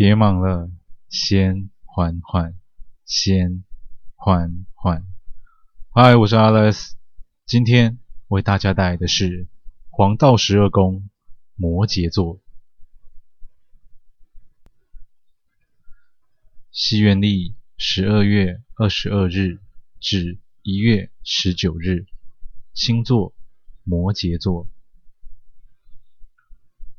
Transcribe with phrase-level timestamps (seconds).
[0.00, 0.70] 别忙了，
[1.10, 2.58] 先缓缓，
[3.04, 3.64] 先
[4.14, 5.06] 缓缓。
[5.90, 6.92] 嗨，我是 Alex，
[7.44, 9.46] 今天为大家带来的是
[9.90, 11.10] 黄道十二宫
[11.54, 12.40] 摩羯座。
[16.72, 19.60] 西元历十二月二十二日
[20.00, 22.06] 至一月十九日，
[22.72, 23.34] 星座
[23.84, 24.66] 摩羯座。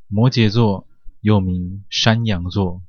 [0.07, 0.87] 摩羯座
[1.21, 2.83] 又名山羊座，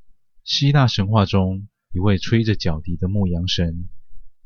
[0.44, 3.88] 希腊神话中一位吹着角笛的牧羊神，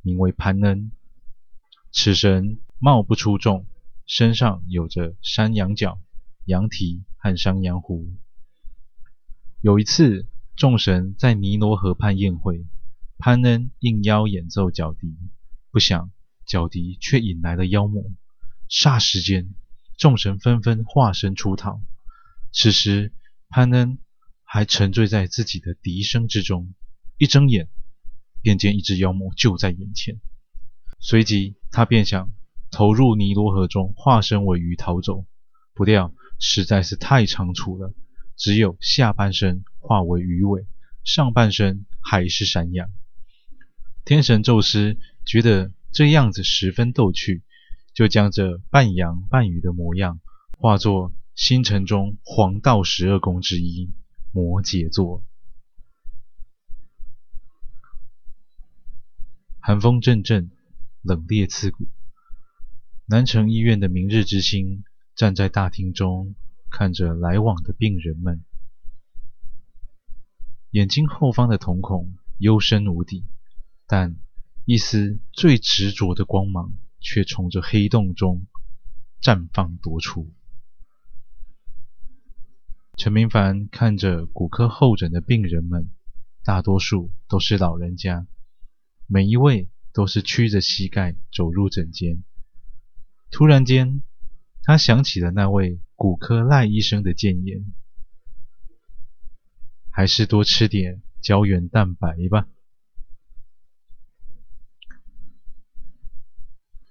[0.02, 0.92] 名为潘恩。
[1.90, 3.66] 此神貌不出众，
[4.06, 5.98] 身上有着山羊角、
[6.44, 8.12] 羊蹄和山羊胡。
[9.62, 12.66] 有一次，众神在尼罗河畔宴会，
[13.16, 15.16] 潘恩应邀演奏角笛，
[15.70, 16.10] 不想
[16.44, 18.04] 角笛却引来了妖魔。
[18.68, 19.54] 霎时间，
[19.96, 21.80] 众神纷纷化身出逃。
[22.52, 23.14] 此时，
[23.48, 23.98] 潘恩
[24.46, 26.72] 还沉醉在自己的笛声之中，
[27.18, 27.68] 一睁眼
[28.40, 30.20] 便见一只妖魔就在眼前。
[31.00, 32.30] 随即，他便想
[32.70, 35.26] 投入尼罗河中，化身为鱼逃走。
[35.74, 37.92] 不料实在是太仓促了，
[38.36, 40.66] 只有下半身化为鱼尾，
[41.04, 42.88] 上半身还是山羊。
[44.04, 47.42] 天神宙斯觉得这样子十分逗趣，
[47.92, 50.20] 就将这半羊半鱼的模样
[50.58, 53.90] 化作星辰中黄道十二宫之一
[54.36, 55.24] 摩羯座。
[59.60, 60.50] 寒风阵阵。
[61.00, 61.86] 冷冽刺骨。
[63.06, 64.82] 南城医院的明日之星
[65.14, 66.34] 站在大厅中，
[66.68, 68.44] 看着来往的病人们，
[70.72, 73.24] 眼睛后方的瞳孔幽深无底，
[73.86, 74.16] 但
[74.64, 78.46] 一丝最执着的光芒却从这黑洞中
[79.22, 80.34] 绽放夺出。
[83.06, 85.88] 陈明凡看着骨科候诊的病人们，
[86.42, 88.26] 大多数都是老人家，
[89.06, 89.70] 每一位。
[89.92, 92.24] 都是屈着膝盖走入诊间。
[93.30, 94.02] 突然间，
[94.64, 97.72] 他想起了那位骨科赖医生的建言
[99.88, 102.48] ：“还是多吃点胶原蛋白吧。”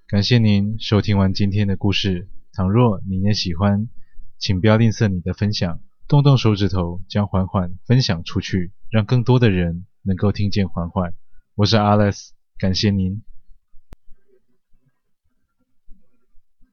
[0.07, 2.29] 感谢您收听完今天的故事。
[2.53, 3.89] 倘若您也喜欢，
[4.37, 11.15] 请不要吝啬你的分享，动动手指头将缓缓分享出去，让更多的人能够听见缓缓。
[11.55, 12.29] 我是 Alice，。
[12.59, 13.23] 感谢您。